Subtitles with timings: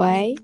[0.00, 0.34] 喂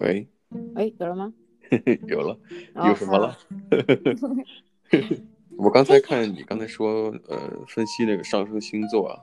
[0.00, 0.28] 喂
[0.74, 1.32] 喂，有了吗？
[2.06, 2.38] 有了，
[2.74, 3.34] 哦有什么了？
[5.56, 9.18] 我刚才看你刚才说，呃，分析那个上升星座啊，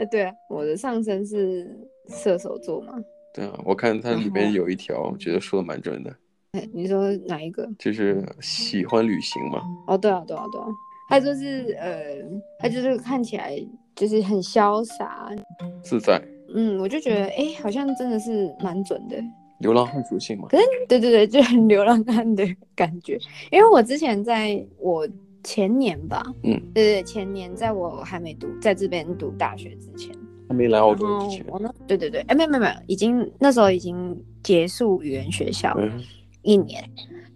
[0.00, 1.78] 呃，对啊，我的上升是
[2.08, 2.94] 射手座嘛。
[3.32, 6.12] 对啊，我看它里边有一条，我觉得说的蛮准的，
[6.50, 7.68] 哎，你说哪一个？
[7.78, 9.62] 就是喜欢旅行嘛。
[9.86, 10.66] 哦，对啊，对啊，对啊，
[11.08, 12.16] 他就是呃，
[12.58, 13.56] 他就是看起来
[13.94, 15.30] 就是很潇洒，
[15.84, 16.20] 自在。
[16.54, 19.16] 嗯，我就觉得哎，好像真的是蛮准的。
[19.58, 20.48] 流浪汉属性嘛。
[20.48, 23.18] 可是，对对对，就很流浪汉的 感觉。
[23.50, 25.06] 因为我之前在我
[25.44, 30.14] 前年吧，嗯，对对，前年在我还没读在这边读大学之前，
[30.48, 35.74] 还没来澳洲之前，我呢，对对对，哎，没有没有没有，已经那时候已经结束语言学校。
[35.78, 36.02] 嗯
[36.42, 36.82] 一年，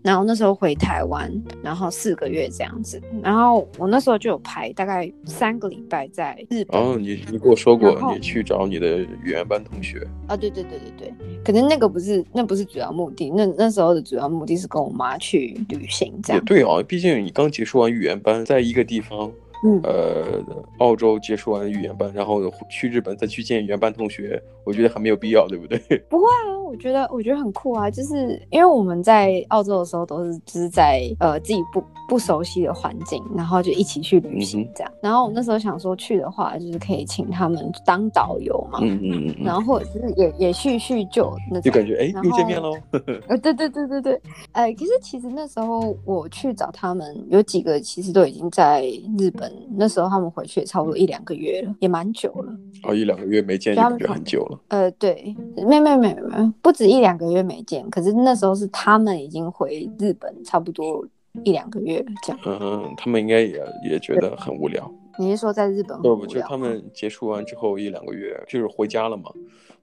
[0.05, 1.33] 然后那时候回台湾，
[1.63, 6.79] 然后四个月这样子，然后我那时候就有排大概三个礼拜在日本。
[6.79, 10.07] 哦，你你跟我说过，你去找你的语言班同学。
[10.27, 16.43] 啊，对对对对对，可能那个不是，那不是主要目的，那那时候的主要目的是跟我妈去旅行这样。
[16.43, 19.33] 也对啊，毕竟你刚结束完语言班，在一个地方。
[19.65, 20.45] 嗯，呃，
[20.79, 25.79] 澳洲结束完语言班，然后去日本再去见语言班同学，我觉得很没有必要，对不对？
[26.11, 34.93] 不会啊，我觉得我觉得很酷啊，就是因为我们在澳洲的时候都是就是在呃自己不不熟悉的环境，然后就一起去旅行这样。
[34.97, 42.77] 嗯、然后我那时候想说去的话，就是可以请他们当导游嘛，嗯嗯嗯，然后或者是也也叙叙旧那种，就感觉哎又见面喽。
[43.29, 44.21] 呃，对对对对对，
[44.53, 48.85] 呃，可是其实那时候我去找他们，有几个其实都已经在
[49.19, 49.54] 日本。
[49.77, 52.53] 那时候他们回去也差不多一两个月了，也蛮久了。
[52.83, 54.61] 哦，一两个月没见，就感觉很久了。
[54.69, 57.89] 呃，对，没没没没，不止一两个月没见。
[57.91, 61.07] 可是那时候是他们已经回日本差不多
[61.45, 62.41] 一两个月了，这样。
[62.45, 64.91] 嗯，他们应该也也觉得很无聊。
[65.19, 65.97] 你是说在日本？
[66.03, 69.31] 不不，就他们结束完之后一两个月，就是回家了嘛，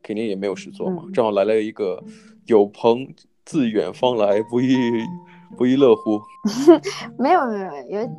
[0.04, 1.04] 肯定也没有事做嘛。
[1.06, 2.04] 嗯、正好来了一个
[2.48, 3.08] 有朋
[3.46, 4.76] 自远方来，不亦
[5.58, 6.20] 不亦乐乎。
[7.18, 8.10] 没有没有有。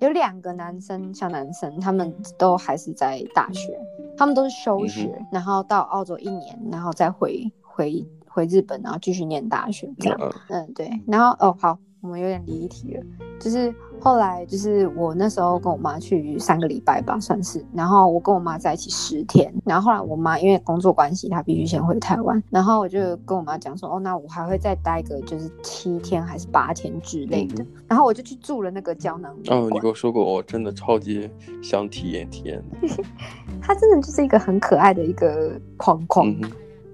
[0.00, 3.78] 有两个男生，小男生，他们都还是在大学，
[4.16, 10.18] 他们都是休学，嗯、然后到澳洲一年，然后再回回回日本，然后继续念大学，这样。
[10.20, 11.02] 嗯，嗯，对。
[11.06, 13.02] 然后哦，好，我们有点离题了，
[13.40, 13.74] 就是。
[14.00, 17.66] 后来就是我那时候跟我妈去三个礼拜吧，算是。
[17.74, 19.52] 然后我跟我妈在一起十天。
[19.64, 22.40] 然后后来我妈因为工作关系，她必须先回台湾。
[22.48, 27.64] 然后我就跟我妈讲说，哦，那我还会再待个就是七天还是八天之类的。
[27.64, 29.34] 嗯、然后我就去住了那个胶囊。
[29.48, 31.28] 哦，你跟我说过，我真的超级
[31.60, 32.62] 想体验体验。
[33.60, 36.28] 它真的就是一个很可爱的一个框框。
[36.28, 36.48] 嗯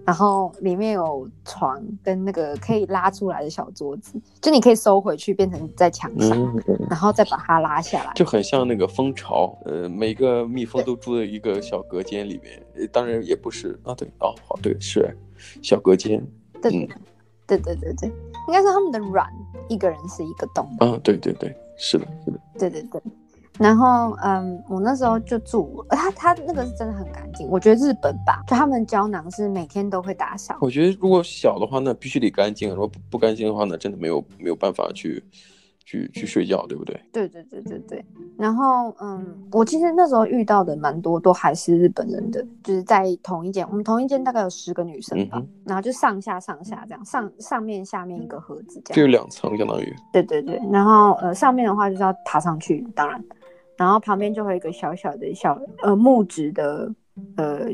[0.06, 6.38] 然后里面有床跟那个可以拉出来的小桌子，就你可以收回去变成在墙上，
[6.68, 9.56] 嗯、然后再把它拉下来，就很像那个蜂巢。
[9.64, 15.16] 呃，每个蜜蜂都住在一个小隔间里面，当然也不是啊，对，哦，好，对，是
[15.62, 16.22] 小隔间。
[16.60, 16.88] 对，嗯、
[17.46, 18.08] 对对对对，
[18.48, 19.26] 应该是他们的卵，
[19.68, 20.66] 一个人是一个洞。
[20.80, 23.00] 啊，对对对，是的，是的，对对对。
[23.58, 27.48] 然后，嗯，我那时候就住，他他那个是真的很干净。
[27.48, 30.58] 我觉得日本吧，就他们胶囊是每天都会打扫。
[30.60, 35.22] 我觉得如果小的话，那必须得干净；如果不不干净的话，呢真的没有没有办法去
[35.84, 37.00] 去去睡觉，对不对？
[37.12, 38.04] 对对对对对。
[38.36, 49.94] 然后，嗯，我其实那时候遇到的蛮多都还是日本人的，就是在同一间，我们同一间大概有十个女生吧，嗯、然后就上下上下这样，上上面下面一个盒子这样，就有两层相当于。
[50.12, 50.60] 对对对。
[50.72, 53.24] 然后，呃，上面的话就是要爬上去，当然。
[53.76, 56.92] 然后旁边就会有一个小小的小呃木质的
[57.36, 57.68] 呃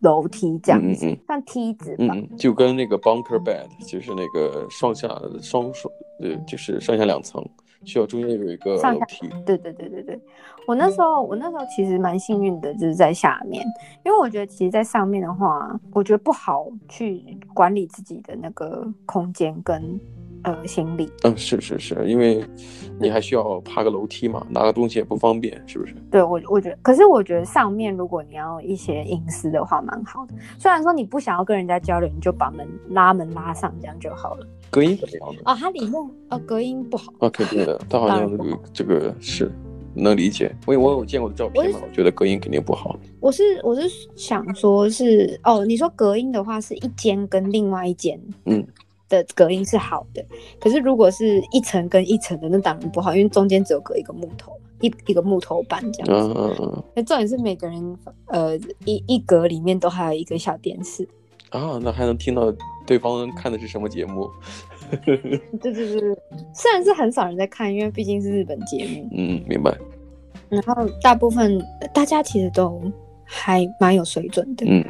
[0.00, 5.08] 楼梯这样子，嗯嗯像梯子吧，嗯，就跟那个 bunker bed 就是那个上下
[5.40, 7.44] 双双呃就是上下两层，
[7.84, 9.28] 需要中间有一个楼梯。
[9.44, 10.20] 对对对对对，
[10.66, 13.64] 我那时候我那时候其实蛮幸运的，就是在下面，
[14.04, 17.22] 因为我觉得其实在上面的话，我觉得不好去
[17.54, 20.00] 管理自己的那个空间跟。
[20.44, 22.44] 呃，行李，嗯，是是是，因为
[23.00, 25.94] 你还需要爬个楼梯嘛，拿个东西也不方便，是不是？
[26.10, 30.34] 对，我我觉得，可是我觉得上面如果你要一些隐私的话，蛮好的。
[30.58, 34.46] 虽然说你不想要跟人家交流，你就把门拉门拉上，这样就好了。
[34.70, 35.40] 隔音怎么样呢？
[35.44, 35.92] 啊，它里面
[36.28, 39.50] 呃隔音不好啊，肯定的，它好像这个这个是
[39.94, 40.54] 能理解。
[40.66, 42.96] 我我有见过的照片嘛，我，我觉得隔音肯定不好。
[43.20, 48.64] 我是我是想说是哦，你说隔音的话，是一间跟另外一间，嗯。
[49.08, 50.24] 的隔音是好的，
[50.60, 56.34] 可是如果是一层跟一层的，那当然不好，因为中间只有隔一个木头，一一个木头板这样子。
[56.34, 56.82] 嗯嗯嗯。
[56.94, 61.08] 那重点是每个人呃一一格里面都还有一个小电视
[61.50, 62.52] 啊，那还能听到
[62.86, 64.28] 对方看的是什么节目？
[65.04, 66.18] 对对对对，
[66.54, 69.08] 虽然是很少人在看，因为毕竟是日本节目。
[69.12, 69.76] 嗯，明白。
[70.48, 71.62] 然后大部分
[71.92, 72.80] 大家其实都
[73.30, 74.64] 还蛮有水准的。
[74.66, 74.82] 嗯，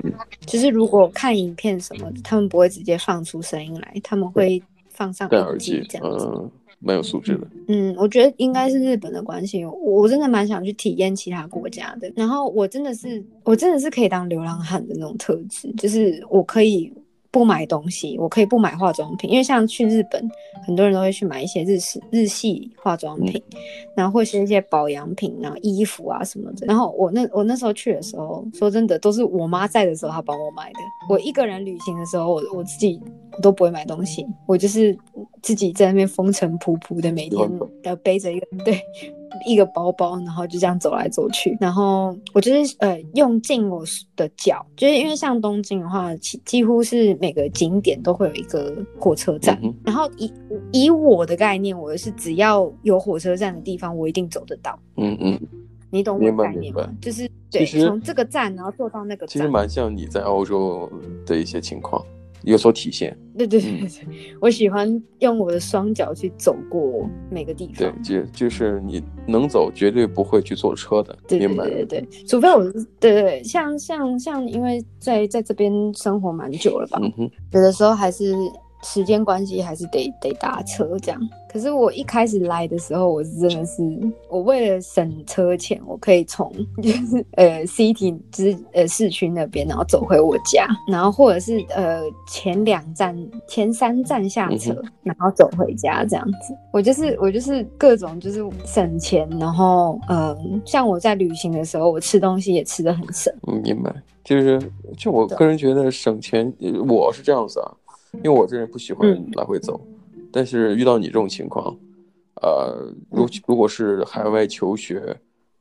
[0.47, 6.25] 就是如果看影片什么的，他们不会直接放出声音来，他们会放上戴耳机这样子。
[6.27, 7.47] 嗯，蛮有素质的。
[7.67, 12.11] 嗯，我觉得应该是日本的关系，我真的蛮想去体验其他国家的。
[12.15, 16.93] 然后我真的是，我真的是可以当流浪汉的那种特质，就是我可以。
[17.31, 20.29] 不买东西，我可以不买化妆品，因为像去日本，
[20.67, 23.61] 很多人都会去买一些日式日系化妆品，嗯、
[23.95, 26.67] 然后或是一些保养品，然后衣服啊什么的。
[26.67, 30.79] 然后我那我那时候去的时候，说真的，都是我妈在的时候，她帮我买的。
[31.09, 33.01] 我一个人旅行的时候，我我自己
[33.43, 34.97] 都不会买东西，我就是
[35.43, 37.49] 自己在那边风尘仆仆的，每天
[37.83, 38.83] 要背着一个 对。
[39.47, 43.85] 一个包包，然后就这样走来走去，然后我就是呃用尽我
[44.17, 50.33] 的脚，就是因为像东京的话，几几乎是每个景点都会有一个火车站，嗯、然后以
[50.73, 54.79] 以我的概念，我是只要有火车站的地方，我一定走得到。
[54.97, 55.41] 嗯嗯，
[55.91, 56.89] 你懂我的概念吗？
[57.01, 60.91] 就是对，从这个站然后坐到那个站，其实蛮像你在欧洲
[61.25, 62.05] 的一些情况。
[62.43, 67.77] 有所体现，对对对对，嗯、我喜欢用我的双脚去走过每个地方。
[67.77, 71.17] 对，就就是你能走，绝对不会去坐车的。
[71.27, 77.01] 对对对对，除非我是对对对，像像像，因为在在这边生活蛮久了吧，
[77.53, 78.35] 有的时候还是。
[78.83, 81.21] 时间关系还是得得搭车这样，
[81.53, 83.83] 可是我一开始来的时候，我是真的是
[84.29, 86.53] 我为了省车钱，我可以从
[86.83, 93.17] 就是 呃 city 之呃市区那边，然后走回我家，然后或者是呃前两站
[93.49, 96.55] 前三站下车，然后走回家这样子。
[96.73, 103.33] 我就是我就是各种就是省钱，然后嗯、呃，像我在旅行的时候，我吃东西也吃的很省。
[103.49, 103.93] 嗯，明白，
[104.23, 104.61] 就是
[104.97, 106.53] 就我个人觉得省钱，
[106.89, 107.75] 我是这样子啊。
[108.15, 109.81] 因为我这人不喜欢来回走，
[110.15, 111.77] 嗯、但是遇到你这种情况，
[112.43, 115.17] 呃，如如果是海外求学，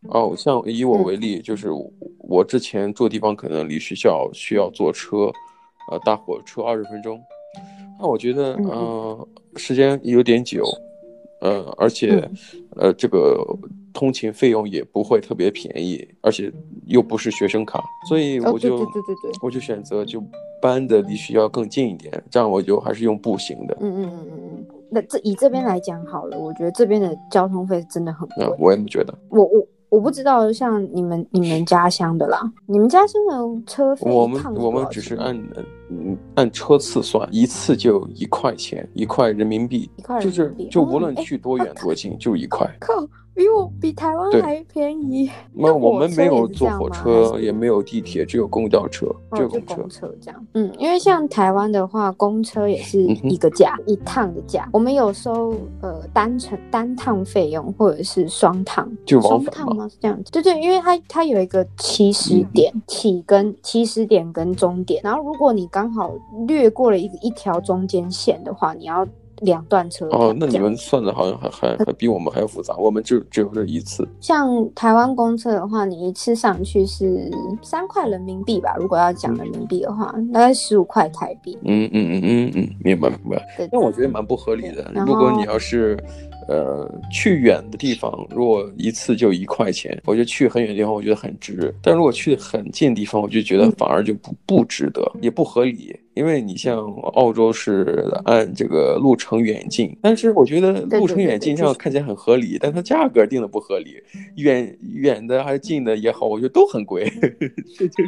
[0.10, 1.70] 哦，像以我为例，就是
[2.20, 5.32] 我之前住的地方可能离学校需要坐车，
[5.92, 7.20] 呃，搭火车二十分钟，
[8.00, 10.64] 那我觉得，嗯、呃，时间有点久，
[11.42, 12.30] 呃，而且，
[12.76, 13.44] 呃，这个
[13.98, 16.52] 通勤费用也不会特别便宜，而且
[16.86, 20.24] 又不是学生卡，所以我就，哦、对对对对，我就选择就。
[20.60, 23.78] 搬的离学校更近一点，这样我就还是用步行的。
[23.80, 28.44] 嗯嗯嗯嗯，那这以这边来讲好了，我觉得这边的交通费真的很贵。
[28.44, 29.14] 嗯，我也觉得。
[29.30, 35.40] 我我我不知道像你们你们家乡的啦，你们家乡的车费，我们我们只是按
[35.90, 42.70] 嗯按车次算，一次就一块钱，一块人民币，一块人民币，就是就无论去多远多近，就一块。
[42.80, 42.94] 靠。
[43.38, 45.30] 比我比台湾还便宜。
[45.54, 49.06] 那我们没有坐火车，也没有地铁，只有公交车，
[49.36, 50.48] 就公车这样。
[50.56, 54.68] 嗯，因为像台湾的话，公车也是一个价，一趟的价。
[54.74, 58.92] 我们有收呃单程单趟费用，或者是双趟。
[59.06, 59.88] 就双趟吗？
[59.88, 60.32] 是这样子。
[60.32, 66.12] 对对，因为它它有一个起始点，起跟起始点跟终点，然后如果你刚好
[66.48, 69.08] 略过了一个一条中间线的话，你要。
[69.42, 74.04] 两段车哦，那你们算的好像还还还比我们还要复杂，我们就只有这一次。
[74.20, 77.30] 像台湾公车的话，你一次上去是
[77.62, 78.76] 三块人民币吧？
[78.80, 81.56] 如果要讲人民币的话，大概十五块台币。
[81.66, 83.40] 嗯嗯嗯嗯嗯，明白明白。
[83.56, 84.92] 对，但我觉得蛮不合理的。
[85.06, 85.96] 如果你要是。
[86.48, 91.74] 呃，去远的地方，如果一次就一块钱，我觉得去很远的地方，我觉得很值。
[91.82, 95.96] 但如果去很近的地方，我就觉得反而就不不值得，也不合理。
[96.18, 96.80] 因为你像
[97.14, 103.98] 澳洲是按这个路程远近，但是我觉得路程远近这样看起来很合理，但它价格定的不合理，
[104.38, 107.08] 远远的还是近的也好，我觉得都很贵。
[107.78, 108.04] 这就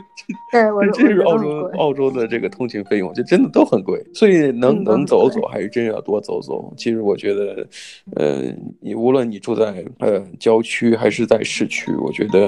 [0.52, 4.04] 这这是澳洲澳洲的这个通勤费用，就真的都很贵。
[4.14, 6.74] 所以能能走走，还是真要多走走。
[6.76, 7.68] 其实我觉得，
[8.16, 8.40] 呃。
[8.40, 12.46] 呃，你无论你住在呃郊区还是在市区，我觉得，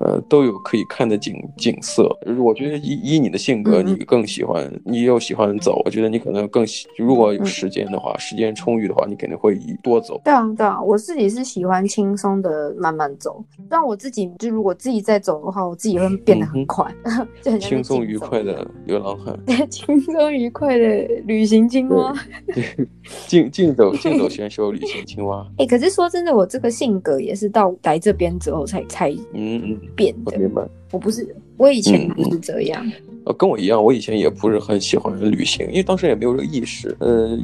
[0.00, 2.14] 呃，都有可以看的景景色。
[2.38, 6.86] 我觉得以以你的性格，你更喜欢，你又喜欢走，我觉得你可能更喜。
[6.96, 10.20] 如果有时间的话，时间充裕的话，你肯定会多走。
[10.24, 13.44] 对啊，对啊，我自己是喜欢轻松的慢慢走。
[13.68, 16.84] 但我自己就如果自己在走的话，我自己会变得很快，
[17.42, 20.86] 就很轻松愉快的流浪汉，对， 轻松愉快的
[21.26, 22.14] 旅行青蛙，
[22.54, 22.64] 对，
[23.26, 25.46] 竞竞走竞走选手旅行青蛙。
[25.58, 30.38] 哎、欸，可是说真的，我这个性格也是到来这边之后才才嗯嗯变的。
[30.38, 32.84] 明白，我不是，我以前不是这样。
[33.30, 36.96] 嗯，跟我一样，我以前也不是很喜欢旅行，因为当时也没有这个意识。
[37.00, 37.38] 呃，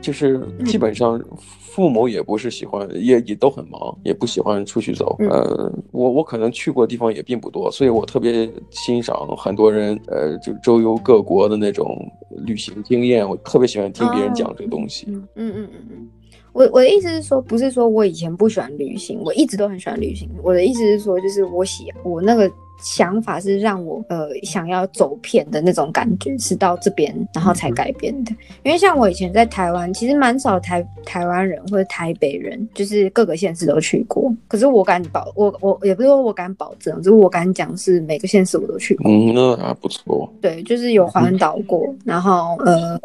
[0.00, 1.20] 就是基本上
[1.60, 5.16] 父母也不是喜欢，嗯、也也都很忙，也不喜欢出去走。
[5.18, 11.98] 嗯、呃，我我可能去过的地方也并不多，所以我特别欣赏很多人呃就周游各国的那种
[12.46, 15.06] 旅行经验，我特别喜欢听别人讲这个东西。
[15.08, 15.82] 嗯嗯嗯嗯。
[15.90, 16.08] 嗯
[16.54, 20.28] 我我的意思是说，不是说我以前不喜欢旅行，我一直都很喜欢旅行。
[20.42, 28.32] 我的意思是说，就是我喜我那个想法是让我呃想要走偏的那种感觉，是到这边然后才改变的。
[28.62, 34.32] 因为像我以前在台湾，其实蛮少台台湾人或者台北人，就是各个县市都去过。
[34.46, 39.10] 可是我敢保，我我也不是说我敢保证，就是我敢讲是每个县市我都去过。
[39.10, 40.32] 嗯，那还不错。
[40.40, 43.00] 对，就是有环岛过， 然后呃。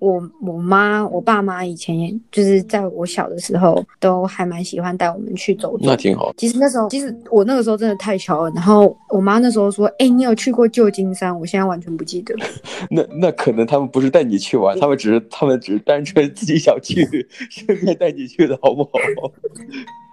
[0.00, 6.32] 我我妈我爸妈以前也就是在我小的时候都还蛮喜欢带我们去走走，那挺好。
[6.36, 8.50] 其实那时候，其实我那个时候真的太小了。
[8.52, 12.32] 然后我妈那时候说：“哎、欸，你有去过旧金山？”我现在完全不记得。
[12.88, 17.04] 那那可能他们不是带你去玩，他们只是他们只是单纯自己想去，
[17.50, 18.90] 顺便带你去的好不好？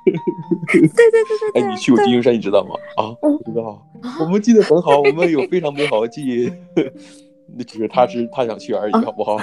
[0.05, 1.61] 对对对对对。
[1.61, 2.73] 哎，你去过旧金山，你知道吗？
[2.97, 3.87] 啊，不知道。
[4.21, 6.51] 我们记得很好，我们有非常美好的记忆。
[7.55, 9.37] 那只是他是他想去而已，好不好？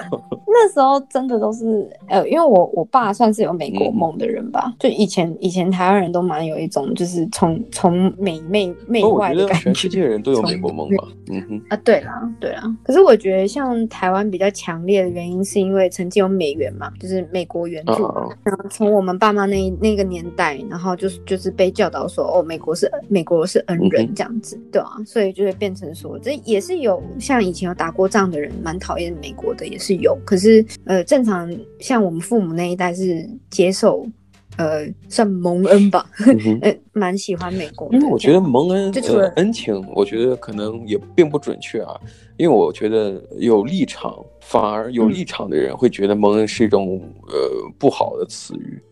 [0.52, 9.64] 那时候真的都是呃，因为我我爸算是有美国梦的人吧，嗯、就以前以前台湾人都蛮有一种就是从从美媚媚外的感觉。
[9.64, 11.08] 全世界人都有美国梦吧？
[11.30, 12.62] 嗯哼啊，对啦对啦。
[12.84, 18.04] 可是我觉得像台湾比较强烈的原因，是因为曾经有美元嘛，就是美国援助。
[18.04, 28.12] 啊、然后从我们爸妈那那个年代，然后就是就是被教导说哦，美国是美国是恩人这样子，嗯、对啊，所以就会变成说，这也是有像以前有打过。
[28.12, 30.14] 仗的人蛮讨厌美国的，也是有。
[30.22, 30.41] 可是，
[30.84, 34.06] 呃，正常像我们父母那一代是接受，
[34.56, 37.88] 呃，算蒙恩吧，嗯、 呃，蛮喜欢美国。
[37.92, 41.98] 因为我觉得蒙恩呃恩情，我觉得可能也并不准确啊。
[42.36, 47.34] 因为我觉得有立场，反而有立场的人会觉得蒙恩是一种呃
[47.78, 48.82] 不好的词语。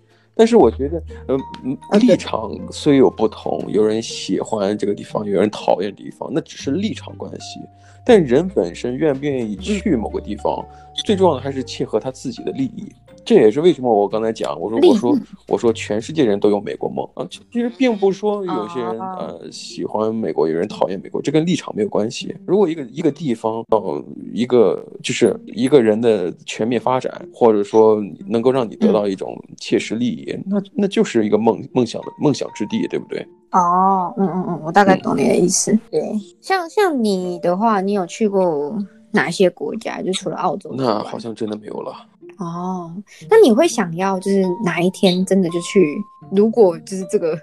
[0.40, 7.60] 但是我觉得，呃，立场虽有不同，有人喜欢这个地方，有人讨厌地方，那只是立场关系。
[8.06, 10.66] 但人本身愿不愿意去某个地方，
[11.04, 12.90] 最重要的还是切合他自己的利益。
[13.30, 22.34] 这也是为什么我刚才讲，我说我说我说全世界人都有美国梦啊，其实并不是说有些人呃喜欢美国，有人讨厌美国，这跟立场没有关系。
[22.44, 33.24] 如果一个一个地方呃一个就是一个人的全面发展，或者说能够让你得到一种切实利益，那那就是一个梦梦想的梦想之地，对不对？
[33.52, 35.78] 哦，嗯嗯嗯，我大概懂你的意思。
[35.88, 36.02] 对，
[36.40, 38.76] 像像你的话，你有去过
[39.12, 40.02] 哪些国家？
[40.02, 41.94] 就除了澳洲，那好像真的没有了。
[42.40, 42.90] 哦，
[43.28, 45.96] 那你会想要就是哪一天真的就去？
[46.32, 47.38] 如果就是这个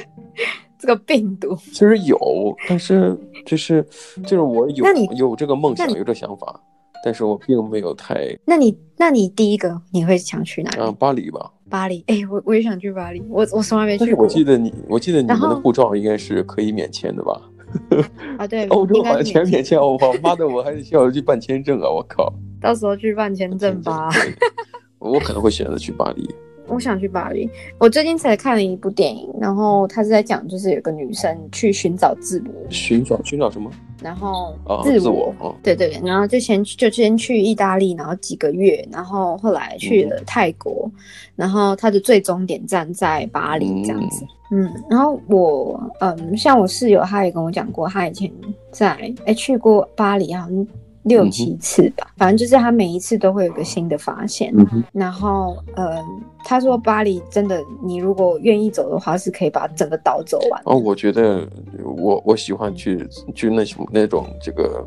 [0.78, 2.18] 这个病毒，其实有，
[2.68, 3.82] 但是就是
[4.22, 4.84] 就是我有
[5.16, 6.60] 有这个梦想，有这个想法，
[7.02, 8.36] 但是我并没有太。
[8.44, 10.76] 那你那你第一个你会想去哪里？
[10.80, 11.50] 嗯，巴黎吧。
[11.68, 14.24] 巴黎，哎，我我也想去巴黎，我我从来没去过。
[14.24, 17.40] 我记得你，我记得你们的护照应该是可以免签的吧？
[18.38, 21.90] 啊，对， 欧洲好像全免签，我妈的，我还得需要去办签证啊！
[21.90, 22.32] 我靠。
[22.66, 24.10] 到时候去办签证吧。
[24.98, 26.28] 我可能会选择去巴黎。
[26.66, 27.48] 我想去巴黎。
[27.78, 32.52] 我最近才看了一部电影，然后他是在讲，就是有个女生去寻找自我。
[32.68, 33.70] 寻找寻找什么？
[34.02, 35.00] 然后自我。
[35.00, 41.00] 自我哦、对对对，然后就先就先去意大利，然后几个月，然后后来去了泰国，嗯、
[41.36, 44.24] 然后他的最终点站在巴黎这样子。
[44.50, 48.28] 嗯，嗯，然后我嗯，像我室友，他也跟我讲过，他以前
[48.72, 50.48] 在哎去过巴黎啊。
[51.06, 54.52] 六七次吧，反正就是他每一次都会有个新的发现。
[54.56, 56.04] 嗯、然后，嗯，
[56.44, 60.60] 他说巴黎真的，你如果愿意走的话，是可以把整个岛走完。
[60.64, 61.48] 哦，我觉得
[61.82, 64.84] 我我喜欢去去那什么那种这个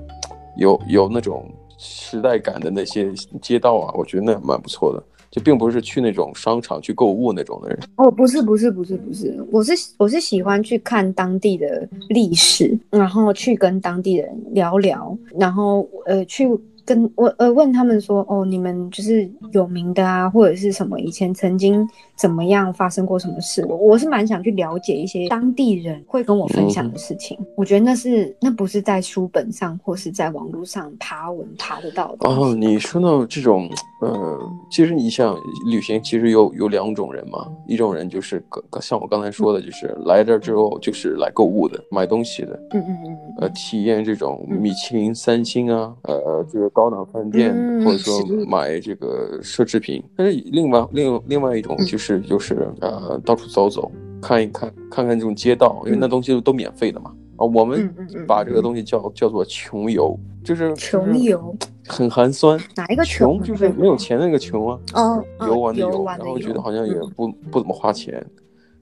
[0.58, 5.02] 有有那种时代感的那些街道啊，我觉得那蛮不错的。
[5.32, 16.48] 就并不是去那种商场去购物那种的人哦，不是不是不是不是，我是我是喜欢去看当地的历史，然后去跟当地人聊聊，然后呃去。
[16.90, 23.64] 跟我呃问他们说哦，你们就是有名的啊，或者是什么以前曾经怎么样发生过什么事？
[23.68, 27.38] 我我是蛮想去了解一些当地人会跟我分享的事情。
[27.40, 32.28] 嗯、我觉得那是那不是在书本上或是在网络上爬文爬得到的。
[32.28, 33.70] 哦，你说到这种
[34.02, 34.40] 呃，
[34.72, 35.38] 其实你想
[35.70, 38.44] 旅行，其实有有两种人嘛，一种人就是
[38.82, 46.79] 像我刚才说的，就是、嗯、来这之后就是来购物的，买东西的，嗯嗯嗯，呃，体验这种米其林三星啊，呃，这个。
[46.80, 57.14] 高档饭店，或者说买这个奢侈品，但是另外另另外一种就是就是呃到处走走看一看，看看这种街道，因为那东西都免费的嘛。
[57.36, 57.94] 啊，我们
[58.26, 61.54] 把这个东西叫叫做穷游，就是穷游，
[61.86, 62.58] 很寒酸。
[62.78, 63.42] 哪一个穷？
[63.44, 64.80] 就是没有钱那个穷啊。
[64.94, 68.26] 哦，游玩的游，然后觉得好像也不不怎么花钱。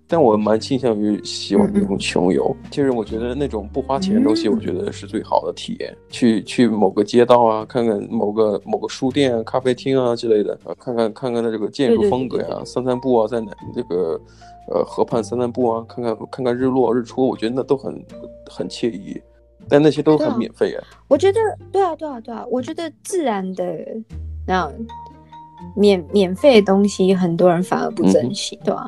[0.08, 5.96] 但我蛮倾向于喜欢那种穷游，其实我觉得那种不花钱的东西，我觉得是最好的体验。
[6.10, 14.20] 去去某个街道啊，看看某个某个书店啊、咖啡厅啊之类的，啊，看看看看它这个建筑风格呀，散散步啊，在哪这个
[14.72, 17.94] 呃河畔散散步啊，看看看看日落日出，我觉得那都很
[18.50, 19.22] 很惬意。
[19.70, 20.84] 但那些都很免费啊。
[21.10, 21.40] 我觉得
[21.74, 23.64] 对啊对啊对啊，我觉得自然的
[24.46, 24.72] 那
[25.76, 28.88] 免免费的东西，很多人反而不珍惜，对吧？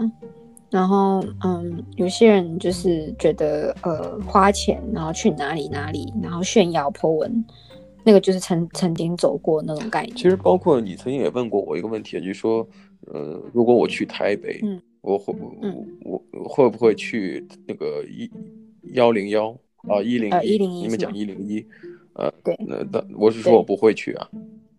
[0.72, 7.44] 然后，嗯，有些人就是觉得，呃，花钱，然后去哪里哪里，然后炫耀 po 文，
[8.04, 10.16] 那个就是曾曾经走过那种概念。
[10.16, 12.68] 其实，包括你曾经也问过我一个问题，就是说，
[13.08, 15.34] 呃，如果我去台北，嗯，我会，
[15.64, 18.30] 嗯，我会不会去那个一
[18.94, 19.50] 幺零幺
[19.88, 20.58] 啊一零一？
[20.60, 21.66] 你们讲一零一，
[22.14, 24.30] 呃，对，那那我是说我不会去啊。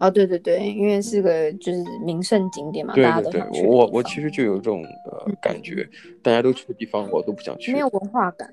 [0.00, 3.68] 哦，对对对，因为是个就是名胜景点嘛，对对对，大家都。
[3.68, 5.86] 我我其实就有这种呃感觉，
[6.22, 7.70] 大家都去的地方，我都不想去。
[7.72, 8.50] 没有文化感，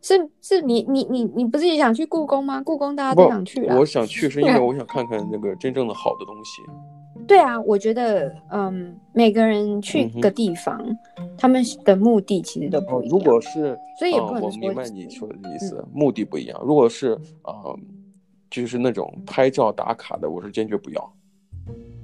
[0.00, 2.62] 是是你你你你不是也想去故宫吗？
[2.62, 3.76] 故宫大家都想去啊。
[3.76, 6.62] 我想去是 因为我想看看那个真正的好的东西。
[7.26, 10.80] 对啊，我觉得嗯，每个人去个地方，
[11.18, 13.10] 嗯、他们的目的其实都不一样。
[13.10, 16.60] 如果是，所以也不能说、呃、我明白你说的意思，嗯、目的不一样。
[16.64, 17.50] 如果是啊。
[17.64, 17.78] 呃
[18.52, 21.12] 就是那种拍照打卡的，我是坚决不要。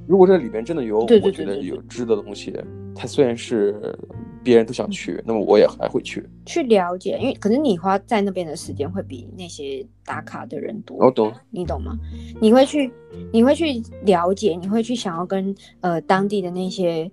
[0.06, 2.50] 如果这里边真的有我觉得有值得的东西，
[2.96, 3.94] 它虽然是
[4.42, 7.18] 别人都想去，那么我也还会去去了解。
[7.20, 10.96] 因为可能你花在那边的时间会比那些打卡的人多。
[10.96, 11.94] 我懂，你懂吗？
[12.40, 12.90] 你会去，
[13.30, 17.10] 你会去了解，你会去想要跟呃当地的那些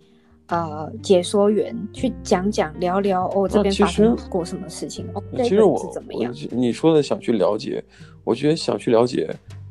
[0.47, 5.05] 呃解说员去讲讲聊聊哦，这边发生过什么事情？
[5.13, 6.33] 哦，其实我怎么样？
[6.51, 7.83] 你说的想去了解。
[8.25, 9.29] 我觉得想去了解，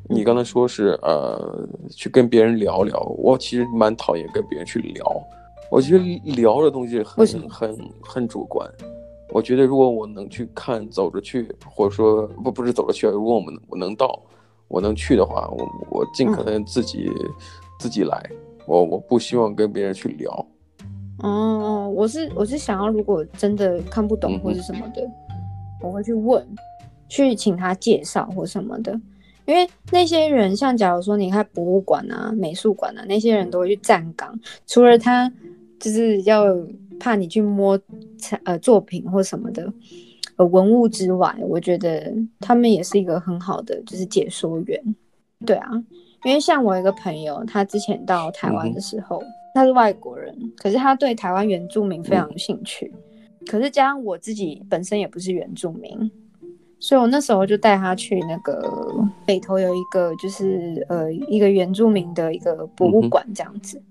[0.09, 2.99] 你刚才说是呃，去跟别人聊聊。
[3.17, 5.05] 我其实蛮讨厌跟别人去聊，
[5.69, 8.67] 我觉得聊的东西很很很主观。
[9.31, 14.17] 我觉得如果我能去看，走着去，或者说不不是走着去，如果我们我能到，
[14.69, 17.29] 我能去的话，我我尽可能自己、嗯、
[17.77, 18.23] 自己来。
[18.65, 20.47] 我我不希望跟别人去聊。
[21.19, 25.11] 哦，我是我是想要，如果真的看不懂或者什么的，嗯、
[25.81, 26.47] 我会去问。
[27.07, 28.99] 去请他介绍或什么的，
[29.45, 34.37] 因为那些人像假如说你看博物馆啊、美术馆啊，那些人都会去站岗。
[34.65, 35.31] 除了他
[35.79, 36.45] 就是要
[36.99, 37.79] 怕你去摸
[38.43, 39.71] 呃作品或什么的
[40.37, 44.95] 呃文物之外，我觉得他们也是一个很好的就是解说员。
[45.45, 45.69] 对啊，
[46.23, 52.91] 因为像我一个朋友，他之前到台湾的时候，嗯、他是外国人，可是他对台湾原住民非常有兴趣。
[53.41, 56.09] 嗯、可是加上我自己本身也不是原住民。
[56.79, 58.61] 所以我那时候就带他去那个
[59.25, 63.81] 北头有一个就是呃一个原住民的一个博物馆这样子，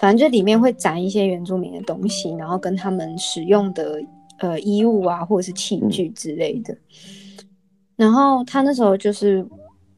[0.00, 4.00] 反正就里面会展一些原住民的东西，然后跟他们使用的
[4.38, 6.76] 呃衣物啊或者是器具之类的。
[7.96, 9.44] 然后他那时候就是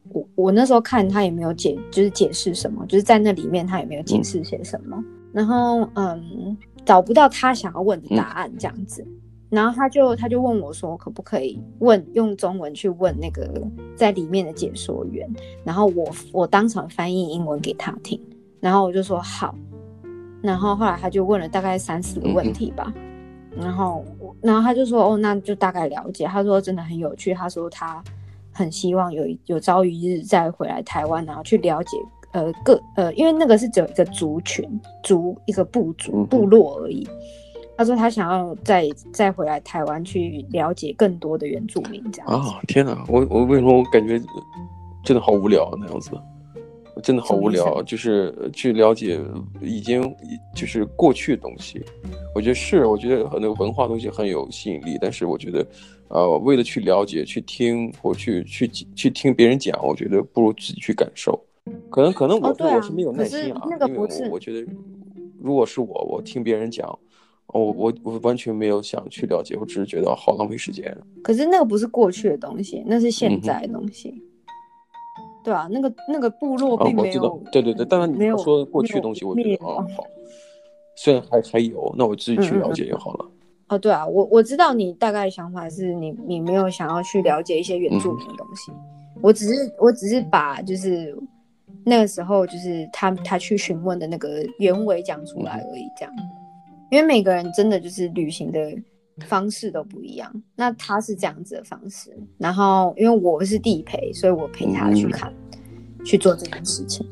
[0.09, 4.97] 我我那时候看他也没有解就是解释什么，就是在那里面他也没有解释些什么，
[5.33, 9.05] 然后嗯找不到他想要问的答案这样子。
[9.49, 13.49] 然后他就他就问我说，可不可以问用中文去问那个
[13.95, 15.27] 在里面的解说员，
[15.63, 18.21] 然后我我当场翻译英文给他听，
[18.59, 19.55] 然后我就说好，
[20.43, 22.93] 然后后来他就问了大概三四个问题吧，
[23.57, 24.05] 然后
[24.39, 28.03] 然后他就说哦，那就大概了解，他说真的很有趣，他说他
[28.51, 31.97] 很希望有有朝一日再回来台湾，然后去了解
[32.33, 37.07] 呃各呃，因为那个是只有一个族群族一个部族部落而已。
[37.79, 42.59] 他说他想要再再回来台湾去了解更多的原住民，这样啊！
[42.67, 44.21] 天哪，我我为什么我感觉
[45.01, 46.11] 真的好无聊那样子？
[47.01, 49.17] 真的好无聊，就是去了解
[49.61, 50.13] 已经
[50.53, 51.81] 就是过去的东西。
[52.35, 55.65] 我觉得是，我觉得很多文化东西很有吸引力，但是我觉得，
[56.09, 61.41] 呃，为了去了解、去听或去去去听别人讲，我觉得不如自己去感受。
[61.89, 64.27] 可能可能我、哦啊、我是没有耐心啊，那个不是。
[64.29, 64.69] 我觉得
[65.41, 66.99] 如果是我，我听别人讲。
[67.53, 70.95] 哦，我我完全没有想去了解，我只是觉得好浪费时间。
[71.23, 74.09] 可是那个不是过去的东西，那是现在的东西。
[74.09, 74.23] 嗯、
[75.43, 77.23] 对啊，那个那个部落并没有。
[77.23, 80.05] 哦、对对对，当然你要说过去的东西，我觉得啊好。
[80.95, 83.25] 虽然还还有，那我自己去了解就好了。
[83.25, 83.35] 嗯嗯
[83.69, 88.77] 哦，对啊，我我知道你大概想法是你你没有想要去了解一些原住民的东西，嗯、
[89.21, 91.15] 我只是我只是把就是
[91.85, 96.13] 那个时候就是他他去询问的那个原委讲出来而已，这样。
[96.91, 98.59] 因为每个人真的就是旅行的
[99.27, 107.05] 方式都不一样，那他是这样子的方式，然后因为我是地陪，所以我陪他去看，嗯、去做这件事情。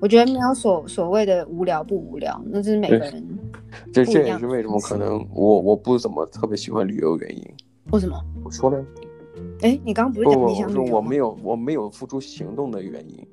[0.00, 3.24] 我觉得没有所所谓的无聊不无聊，那就是每个人
[3.92, 7.44] 这这也是为什么可能我我不怎么特别喜欢旅游原因。
[7.90, 8.16] 为什么？
[8.44, 8.84] 我说了。
[9.62, 10.82] 哎，你刚刚不是讲你想旅游？
[10.82, 13.26] 我说我没有我没有付出行动的原因。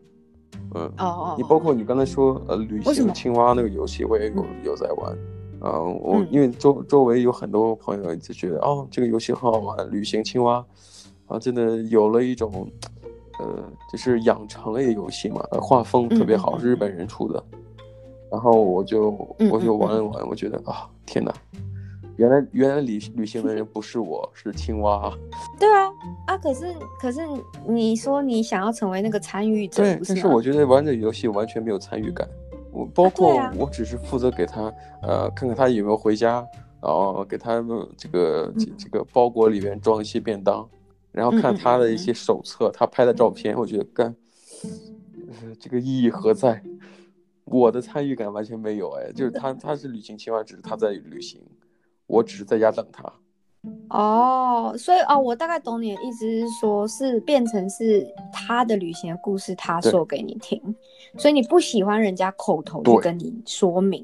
[0.73, 0.85] 嗯。
[0.97, 1.35] 哦哦。
[1.37, 5.15] 你包括你刚才说呃旅行青蛙那个游戏，我也有有在玩。
[5.15, 5.34] 嗯，
[5.71, 10.63] 我因为周周围有很多朋友就觉得哦，这个游戏很好玩，旅行青蛙，
[11.27, 12.69] 啊，真的有了一种，
[13.39, 17.43] 呃，就是养成类游戏嘛，画风特别好，是日本人出的，
[18.31, 19.09] 然后我就
[19.51, 21.33] 我就玩了玩，我觉得啊，天哪，
[22.17, 25.11] 原来原来旅旅行的人不是我，是青蛙。
[25.59, 25.91] 对啊，
[26.27, 27.21] 啊，可是可是
[27.67, 32.27] 你说你想要成为那个参与者，对，但是我觉得玩这个游戏完全没有参与感。
[32.75, 36.45] 我包括我只是负责给他，呃，看看他有没有回家，
[36.81, 37.63] 然后给他
[37.97, 40.67] 这个这这个包裹里面装一些便当，
[41.13, 44.13] 然后看他的一些手册，他拍的照片，我觉得干，
[45.57, 46.61] 这个意义何在？
[47.45, 51.39] 我的参与感完全没有，哎，就是他他是旅行青蛙，只是他在旅行，
[52.07, 53.03] 我只是在家等他。
[53.89, 60.59] 哦，所以哦，我大概懂你的意思是说，是变成是他的旅行的故事，他说给你听，
[61.17, 64.03] 所以你不喜欢人家口头去跟你说明，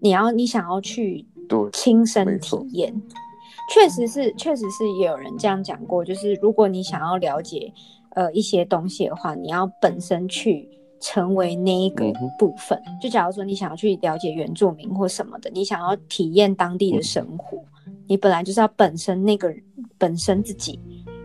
[0.00, 1.24] 你要你想要去
[1.72, 2.92] 亲身体验，
[3.72, 7.72] 确实是确实是也有人这样讲过，就是如果你想要了解
[8.10, 10.68] 呃一些东西的话，你要本身去
[11.00, 12.04] 成为那一个
[12.38, 17.58] 部分，嗯、就假如说你想要去了解原住民或什么的，你想要体验当地的生活。
[17.86, 19.52] 嗯你本来就是要本身那个
[19.98, 20.78] 本身自己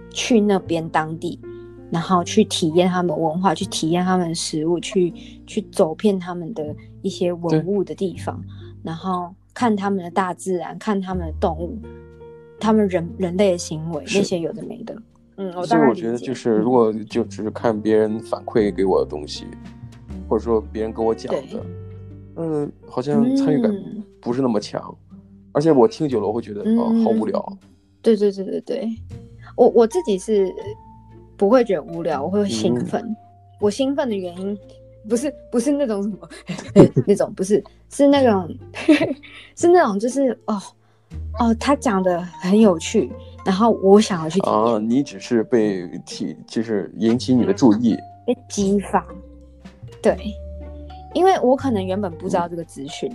[0.10, 1.40] 去那边当地，
[1.92, 5.14] 然后去体验他们文化，去体验他们的食物，去
[5.46, 8.44] 去走遍他们的一些文物的地方，
[8.84, 11.78] 然后看他们的大自然，看他们的动物，
[12.60, 14.96] 他们人人类的行为那些有的没的。
[15.38, 19.46] 嗯，我当然我觉得就是如果就只是看别人反馈给我的东西，
[20.28, 21.66] 或者说别人跟我讲的，
[22.36, 23.72] 嗯，好像参与感
[24.20, 24.94] 不是那么强。
[25.52, 27.58] 嗯而且我听久了，我会觉得啊，好无聊。
[28.02, 28.90] 对对对对对，
[29.58, 30.50] 我我自己是
[31.36, 33.04] 不会觉得无聊，我会兴奋。
[33.60, 34.58] 我兴奋的原因
[35.10, 36.18] 不是不是那种什么
[37.06, 38.50] 那种，不是是那种
[39.58, 40.60] 是那种就是哦
[41.38, 43.12] 哦，他讲的很有趣，
[43.46, 44.52] 然后我想要去听。
[44.52, 49.06] 啊，你只是被提，就是引起你的注意， 被激发。
[50.02, 50.18] 对，
[51.14, 53.12] 因为我可能原本不知道这个资讯。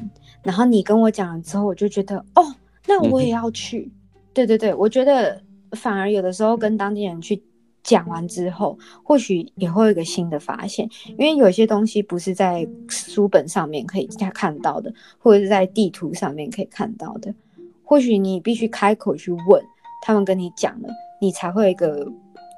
[0.47, 2.55] 然后你跟我讲了之后，我就觉得哦，
[2.87, 3.91] 那我也要去。
[4.15, 7.43] 嗯、对对对，我觉得反而有的时候跟当地人去
[7.83, 17.35] 讲完之后，或许也会有一个新的发现，因为有些东西不是在书本上面可以看到的，或者是在地图上面可以看到的。
[17.83, 19.61] 或许你必须开口去问
[20.03, 20.89] 他们，跟你讲了，
[21.21, 22.07] 你才会有一个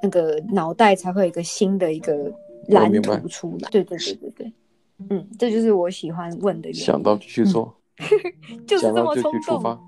[0.03, 2.31] 那个脑袋才会有一个新的一个
[2.67, 3.71] 蓝图出来。
[3.71, 4.53] 对对对对对，
[5.11, 6.85] 嗯，这就是我喜欢问的原因。
[6.85, 7.65] 想到就去做。
[7.65, 7.75] 嗯
[8.65, 9.81] 就是这么冲动，出发，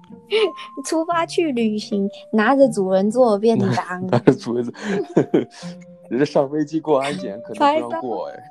[0.85, 4.75] 出发去旅行，拿着主人做便当，拿着主人做，
[6.11, 8.43] 人家上飞机过安检可能不让过哎。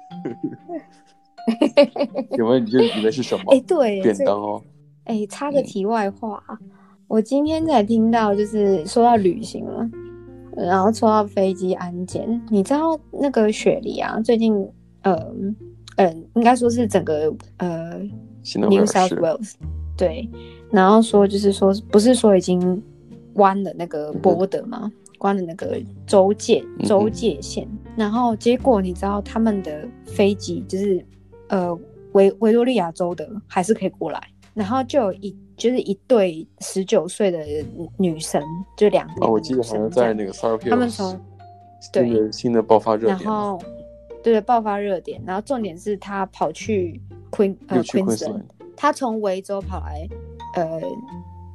[2.32, 3.44] 请问你这以为是什么？
[3.52, 4.64] 哎，对，便当哦。
[5.04, 6.42] 哎，插个题外话，
[7.10, 9.90] 我今天才听到，就是说到旅行了，
[10.56, 14.56] 然后说到飞机安检，你知道那个雪梨啊，最近，
[15.02, 15.34] 呃，
[16.00, 18.02] 嗯，应该说是整个，呃。
[18.56, 19.54] New South Wales，
[19.96, 20.28] 对，
[20.72, 22.82] 然后说就是说，不是说已经
[23.34, 24.80] 关了那个 border 吗？
[24.84, 31.06] 嗯、关了那个州界州界线，嗯、然后结果你知道他们的飞机就是
[31.50, 31.78] 呃
[32.14, 34.20] 维维多利亚州的还是可以过来，
[34.56, 37.46] 然后就有一就是一对十九岁的
[37.98, 38.42] 女生，
[38.78, 40.32] 就两个、哦，我记得好像在那个。
[40.32, 41.20] Hills，他们从
[41.92, 43.08] 对新的爆发热。
[43.08, 43.62] 点，然后
[44.24, 47.02] 对对爆发热点，然后重点是他跑去。
[47.32, 48.42] Queen 呃 Queensland
[48.76, 50.10] 他从维州跑来，
[50.56, 50.82] 呃，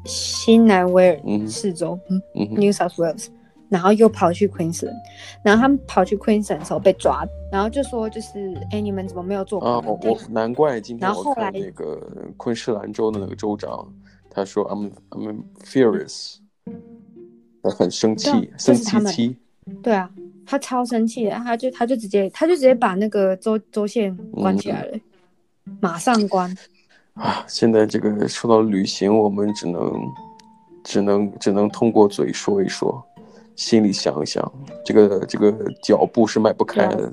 [0.04, 2.22] 新南威尔士州，嗯
[2.52, 3.26] ，New South Wales，
[3.68, 4.94] 然后又跑去 Queensland，
[5.42, 9.60] 然后他们跑去 Queensland 的时候被抓，然后就说就是，哎，你们怎么没有做？
[9.62, 10.16] 啊，我？
[10.30, 12.00] 难怪今天我看那个
[12.36, 13.92] 昆士兰州的那个州长，
[14.30, 16.36] 他说 I'm I'm furious，
[17.64, 19.36] 他很生气，生气气，
[19.82, 20.10] 对啊，
[20.46, 24.98] 他超生气的，他就他就直接他就直接把那个周周线关起来了。
[25.80, 26.54] 马上关
[27.14, 27.44] 啊！
[27.48, 29.92] 现在这个说到旅行，我们只能
[30.84, 33.02] 只能只能通过嘴说一说，
[33.56, 34.52] 心里想一想，
[34.84, 37.10] 这个这个脚步是迈不开的。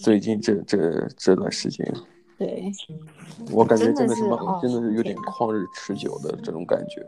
[0.00, 1.86] 最近这这这段时间，
[2.36, 2.64] 对，
[3.52, 7.06] 我感觉真的是真的是，真的是有点旷日持久的这种感觉。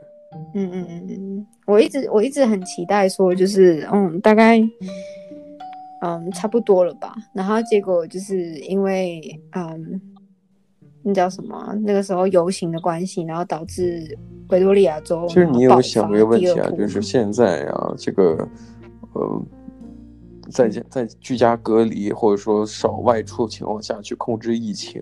[0.54, 4.60] 嗯嗯嗯嗯，我一直我一直很期待说，就是嗯，大概
[6.02, 7.14] 嗯差不多了吧。
[7.32, 10.00] 然后结果就是因为嗯。
[11.00, 11.74] 那叫什么？
[11.84, 15.24] 那个时候游行的关系，然后导致维多利亚州。
[15.28, 18.46] 其实你有想过一个问题啊，就是现在啊，这个
[19.14, 19.42] 呃，
[20.50, 25.00] 在在居家隔离或者说少外出情况下去控制疫情，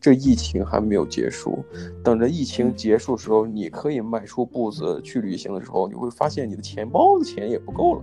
[0.00, 1.64] 这疫情还没有结束。
[2.02, 8.02] 等着疫情结束的时候，你可以迈出步子去旅行的时候，你会发现你的钱包的钱也不够了。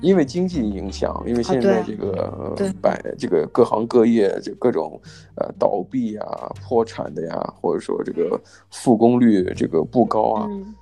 [0.00, 5.00] 因为经济影响，因为现在这个百、啊、这个各行各业就各种
[5.36, 8.40] 呃倒闭啊、破产的呀，或者说这个
[8.70, 10.74] 复工率这个不高啊，嗯、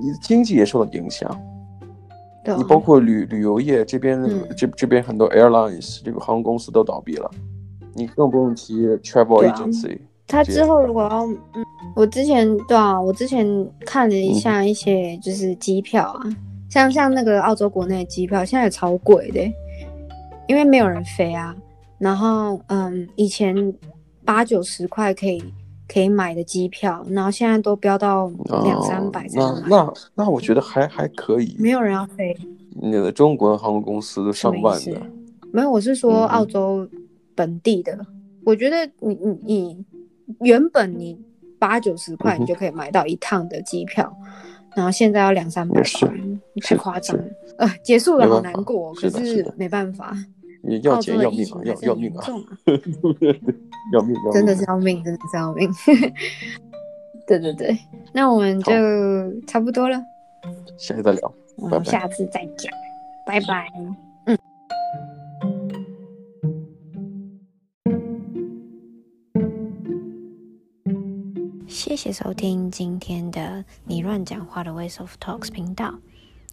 [0.00, 1.28] 你的经济也受到影响。
[2.56, 7.30] 你包括旅旅游业这边，嗯、这这边很多 airlines 这个航空公司都倒闭了，
[7.98, 9.98] 你更不用提 travel agency。
[10.26, 11.64] 他之后如果要，嗯，
[11.96, 13.46] 我之前对啊，我之前
[13.84, 16.20] 看了一下一些就是机票啊。
[16.24, 16.36] 嗯
[16.70, 19.40] 像像那个澳洲国内的机票现在也超贵的，
[20.46, 21.56] 因为没有人飞啊。
[21.96, 23.72] 然后嗯，以前
[24.22, 25.42] 八九十块可以
[25.88, 28.30] 可以买的机票，然后现在都飙到
[28.64, 29.26] 两三百。
[29.32, 31.56] 那那那我觉得还还可以。
[31.58, 32.36] 没有人要飞。
[32.74, 35.00] 那个中国航空公司都上万的。
[35.50, 36.86] 没有，我是说澳洲
[37.38, 37.92] 本地的。
[37.94, 38.06] 嗯、
[38.44, 39.84] 我觉得你你你
[40.40, 41.16] 原本你
[41.58, 44.12] 八九十块你就可以买到一趟的机票。
[44.20, 44.26] 嗯
[44.76, 46.08] 然后现在要两三百块，
[46.62, 47.24] 太夸张了。
[47.56, 50.14] 呃，结束了，好难过，可是没办法。
[50.62, 52.24] 你要钱要命啊，要要 命啊！
[53.92, 55.68] 要命，真的是要命，真的是要命。
[57.26, 57.76] 对对对，
[58.12, 58.72] 那我们就
[59.48, 60.00] 差不多了，
[60.78, 62.70] 下次再聊，我们下次再讲，
[63.26, 63.66] 拜拜。
[71.98, 75.98] 谢收听今天的你乱讲话的 Ways of Talks 频道，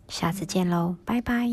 [0.07, 1.47] 下次见喽，拜拜。